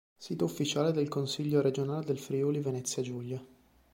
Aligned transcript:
Sito 0.17 0.45
ufficiale 0.45 0.91
del 0.91 1.07
consiglio 1.09 1.61
regionale 1.61 2.03
del 2.03 2.17
Friuli-Venezia 2.17 3.03
Giulia 3.03 3.45